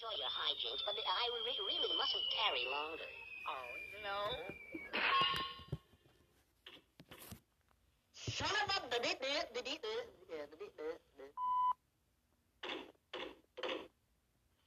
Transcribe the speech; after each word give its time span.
enjoy 0.00 0.16
your 0.16 0.32
hijinks, 0.32 0.80
but 0.88 0.96
I 0.96 1.24
re- 1.44 1.60
really 1.68 1.92
mustn't 1.92 2.24
tarry 2.32 2.64
longer. 2.72 3.04
Oh, 3.52 3.68
no. 4.00 4.16
Son 8.16 8.48
of 8.48 8.68
a 8.72 8.80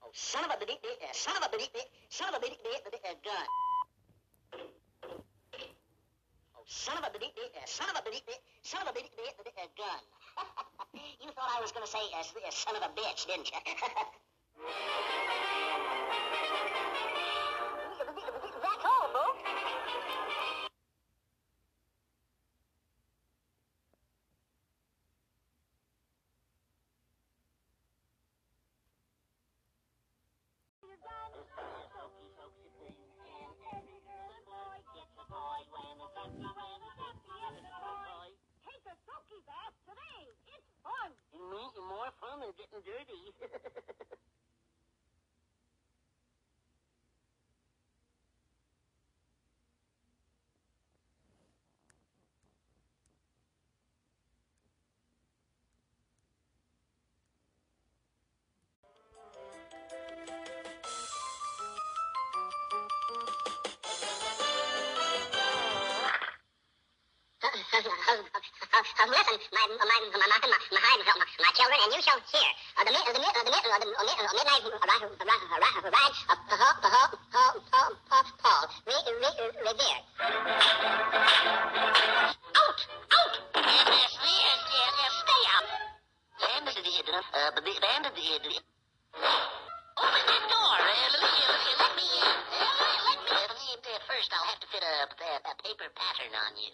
Oh, 0.04 0.12
son 0.14 0.46
of 0.46 0.52
a 0.54 0.60
biddy 0.60 0.78
biddy 0.84 1.02
son 1.14 1.36
of 1.38 1.50
a 1.50 1.50
biddy 1.50 1.70
biddy 1.74 1.90
son 2.10 2.30
of 2.30 2.36
a 2.36 2.40
biddy 2.40 2.58
biddy 2.62 2.98
gun. 3.26 3.48
Oh, 6.54 6.62
son 6.68 6.98
of 6.98 7.06
a 7.06 7.10
biddy 7.10 7.34
biddy 7.34 7.50
son 7.66 7.90
of 7.90 7.98
a 7.98 8.04
biddy 8.06 8.22
biddy 8.28 8.38
son 8.62 8.82
of 8.84 8.90
a 8.90 8.94
biddy 8.94 9.10
biddy 9.18 9.52
gun. 9.82 10.02
you 11.26 11.32
thought 11.34 11.50
I 11.50 11.60
was 11.60 11.72
going 11.72 11.86
to 11.86 11.92
say 11.92 12.06
uh, 12.14 12.22
son 12.52 12.76
of 12.76 12.84
a 12.84 12.94
bitch, 12.94 13.26
didn't 13.26 13.50
you? 13.50 13.58
Fun 42.86 43.43
Listen, 67.84 69.36
my 69.52 69.64
my 69.76 70.00
my 70.16 70.24
my 70.24 70.40
my 70.80 71.52
children, 71.52 71.80
and 71.84 71.92
you 71.92 72.00
shall 72.00 72.16
hear 72.32 72.50
uh, 72.80 72.84
the 72.88 72.92
mid 72.96 73.04
the 73.12 73.20
mid 73.20 73.28
the 73.28 73.44
mid 73.44 73.60
uh, 73.60 73.76
the 73.76 73.92
uh, 73.92 74.08
mid, 74.08 74.16
uh, 74.24 74.32
midnight 74.40 74.64
ride 74.64 75.04
ride 75.04 75.84
ride 75.92 76.16
of 76.32 76.40
Paul 76.48 76.80
Paul 76.80 77.12
Paul 77.28 77.60
Paul 77.68 77.92
Paul 78.08 78.24
Paul 78.40 78.64
Re- 78.88 79.04
Re- 79.20 79.52
Revere. 79.68 80.00
Out! 82.56 82.80
Out! 83.20 83.36
Yes, 83.52 84.16
yes, 84.16 84.16
yes, 84.16 84.94
yes, 85.04 85.14
stay 85.28 85.44
out. 85.52 85.68
Land 86.40 86.72
of 86.72 86.76
the 86.80 86.96
uh, 87.04 87.52
the 87.52 87.68
land 87.84 88.08
of 88.08 88.16
the 88.16 88.64
Open 90.00 90.24
that 90.24 90.44
door. 90.48 90.80
Uh, 90.80 91.12
let 91.12 91.20
me 91.20 91.28
in. 91.36 91.52
Uh, 91.52 91.84
let 91.84 91.92
me 92.00 92.08
uh, 92.16 94.00
first. 94.08 94.32
I'll 94.34 94.48
have 94.48 94.60
to 94.60 94.68
fit 94.72 94.84
a, 94.84 94.96
a, 95.10 95.32
a 95.52 95.54
paper 95.64 95.90
pattern 95.96 96.34
on 96.34 96.52
you. 96.58 96.72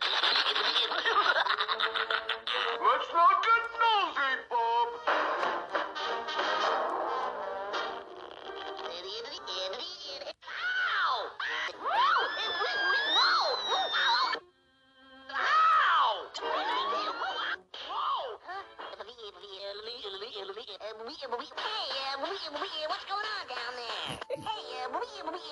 Hey, 21.60 22.88
what's 22.88 23.04
going 23.04 23.28
on 23.36 23.44
down 23.52 23.74
there? 23.76 24.16
Hey, 24.32 24.80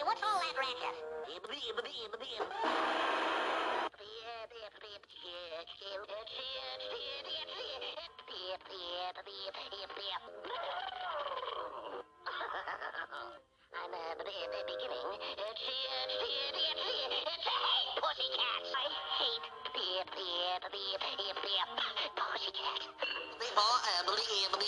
what's 0.08 0.24
all 0.24 0.40
that 0.40 0.56
racket? 0.56 0.96
I'm 13.78 13.94
uh, 13.94 14.16
beginning 14.64 15.20
to 15.28 15.54
hate 17.68 18.00
pussycats. 18.00 18.72
I 18.72 18.88
hate 19.20 19.46
pussycats. 22.16 22.88
Doggone 24.08 24.67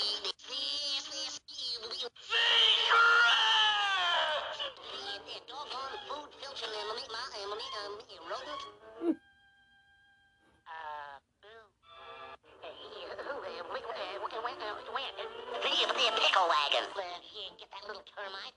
the 16.00 16.16
pickle 16.16 16.48
wagon. 16.48 16.88
Here, 16.96 17.52
get 17.60 17.68
that 17.76 17.84
little 17.84 18.04
termite. 18.16 18.56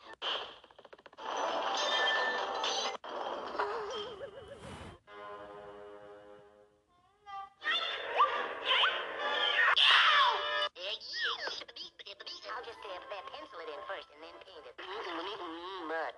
I'll 12.53 12.63
just 12.63 12.79
pencil 12.79 13.59
it 13.59 13.71
in 13.75 13.81
first 13.91 14.07
and 14.15 14.23
then 14.23 14.37
paint 14.47 14.63
it. 14.63 14.75
Mud. 14.79 16.15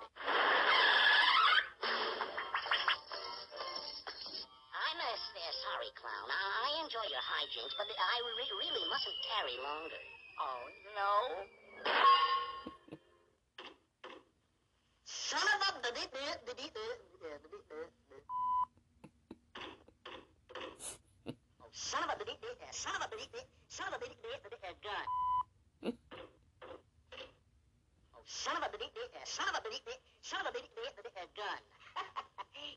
I'm 4.74 4.98
a 5.00 5.12
sorry, 5.16 5.90
clown. 5.96 6.28
I, 6.28 6.42
I 6.68 6.84
enjoy 6.84 7.06
your 7.08 7.24
hijinks, 7.24 7.72
but 7.80 7.88
I 7.88 8.16
re- 8.20 8.56
really 8.60 8.84
mustn't 8.92 9.18
tarry 9.24 9.56
longer. 9.62 10.13
Oh, 10.40 10.66
no. 10.94 11.10
Son 15.04 15.40
of 15.40 15.62
a 15.62 15.80
Oh, 21.60 21.70
son 21.72 22.02
of 22.02 22.10
a 22.10 22.16
son 22.72 22.94
of 22.96 23.02
a 23.02 23.16
son 23.68 23.86
of 23.88 23.94
a 23.94 23.98
biddy 23.98 24.16
bit 24.22 24.42
of 24.44 24.80
gun. 24.82 25.06
Oh, 28.14 28.22
son 28.26 28.56
of 28.56 28.62
a 28.62 28.68
biddy 28.72 28.90
bit 28.94 29.10
son 29.24 29.46
of 29.48 29.56
a 29.56 29.62
biddy 29.62 29.80
bit 29.86 30.00
son 30.22 30.46
of 30.46 30.54
a 30.54 31.26
gun. 31.36 31.60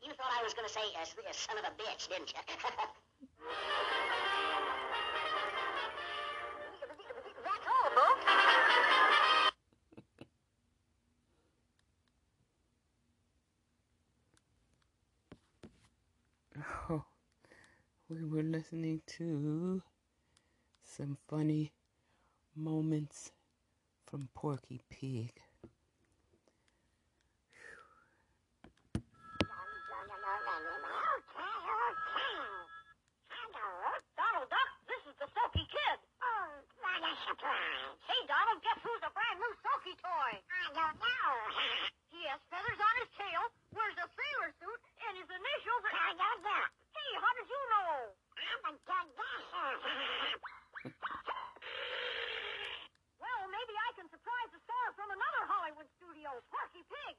you 0.06 0.14
thought 0.14 0.32
I 0.38 0.44
was 0.44 0.54
going 0.54 0.68
to 0.68 0.74
say 0.74 0.82
uh, 1.00 1.06
son 1.32 1.58
of 1.58 1.66
a 1.66 1.72
bitch, 1.74 2.08
didn't 2.10 2.34
you? 2.34 3.97
We 18.10 18.24
were 18.24 18.44
listening 18.44 19.02
to 19.06 19.82
some 20.84 21.18
funny 21.28 21.74
moments 22.56 23.32
from 24.06 24.30
Porky 24.34 24.82
Pig. 24.90 25.34
Donald 34.18 34.50
Duck, 34.50 34.70
this 34.88 35.04
is 35.10 35.16
the 35.20 35.28
Soaky 35.34 35.66
Kid. 35.70 35.98
Oh, 36.22 36.48
what 36.82 37.02
a 37.02 37.14
surprise. 37.28 37.98
Hey, 38.06 38.22
Donald, 38.26 38.62
guess 38.66 38.80
who's 38.82 39.04
a 39.06 39.12
brand 39.14 39.38
new 39.38 39.54
Soaky 39.62 39.94
toy? 39.98 40.32
I 40.42 40.66
don't 40.74 40.98
know. 40.98 41.30
he 42.10 42.22
has 42.30 42.42
feathers 42.50 42.80
on 42.82 42.94
his 43.02 43.10
tail, 43.18 43.42
wears 43.76 43.98
a 43.98 44.08
sailor 44.10 44.50
suit, 44.58 44.82
and 45.06 45.14
his 45.22 45.30
initials 45.30 45.82
are... 45.86 45.96
I 46.02 46.14
don't 46.18 46.42
know. 46.46 46.64
Hey, 46.98 47.12
how 47.22 47.32
did 47.40 47.48
you 47.48 47.62
know? 47.72 48.14
I'm 48.36 48.62
a 48.68 48.74
good 48.84 49.08
guesser. 49.16 49.70
well, 53.22 53.42
maybe 53.48 53.74
I 53.78 53.90
can 53.96 54.08
surprise 54.10 54.50
the 54.52 54.62
star 54.66 54.86
from 54.98 55.08
another 55.14 55.44
Hollywood 55.46 55.88
studio, 55.96 56.30
Porky 56.52 56.84
Pig. 56.84 57.16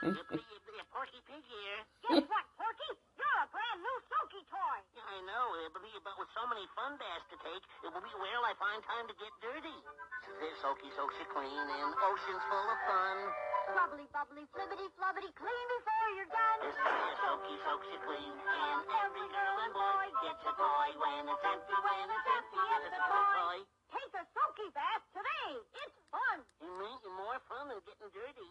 Porky 0.96 1.20
Pig 1.28 1.44
here. 1.44 1.80
Guess 2.08 2.24
what, 2.24 2.44
Porky? 2.56 2.90
You're 3.20 3.38
a 3.44 3.46
brand 3.52 3.78
new 3.84 3.96
Soaky 4.08 4.40
toy. 4.48 4.80
I 4.96 5.20
know, 5.28 5.44
uh, 5.60 5.68
but, 5.76 6.16
with 6.16 6.32
so 6.32 6.48
many 6.48 6.64
fun 6.72 6.96
baths 6.96 7.28
to 7.28 7.36
take, 7.44 7.60
where 7.84 7.92
will 7.92 8.48
I 8.48 8.56
find 8.56 8.80
time 8.88 9.04
to 9.12 9.14
get 9.20 9.28
dirty? 9.44 9.76
This 10.40 10.56
soaky 10.64 10.88
soaks 10.96 11.12
you 11.20 11.28
clean 11.36 11.52
and 11.52 11.92
ocean's 12.00 12.44
full 12.48 12.68
of 12.72 12.80
fun. 12.88 13.16
Bubbly, 13.76 14.06
bubbly, 14.08 14.44
flibbity, 14.56 14.88
flubbity, 14.96 15.30
clean 15.36 15.66
before 15.68 16.08
you're 16.16 16.32
done. 16.32 16.58
This 16.64 16.76
is 16.80 17.16
soaky 17.20 17.56
soaks 17.60 17.88
you 17.92 18.00
clean 18.00 18.34
and 18.40 18.80
every 19.04 19.26
girl 19.28 19.56
and 19.68 19.72
boy 19.76 20.06
gets 20.24 20.42
a 20.48 20.52
toy 20.56 20.88
when 20.96 21.28
it's 21.28 21.44
empty, 21.44 21.76
when 21.76 22.06
it's 22.08 22.28
empty, 22.40 22.62
it's 22.72 22.88
a 22.88 23.02
toy. 23.04 23.56
Take 23.92 24.12
a 24.16 24.24
soaky 24.32 24.68
bath 24.72 25.04
today. 25.12 25.50
It's 25.76 25.98
fun. 26.08 26.40
It 26.64 26.72
means 26.72 26.98
you're 27.04 27.20
more 27.20 27.36
fun 27.52 27.68
than 27.68 27.84
getting 27.84 28.08
dirty. 28.16 28.50